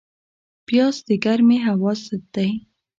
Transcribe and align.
پیاز 0.67 0.95
د 1.07 1.09
ګرمې 1.23 1.57
هوا 1.67 1.91
ضد 2.05 2.23
دی 2.35 2.51